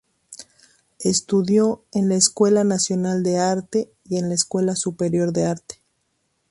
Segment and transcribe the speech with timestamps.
[1.01, 5.75] Estudió en la Escuela Nacional de Arte y en la Escuela Superior de Arte.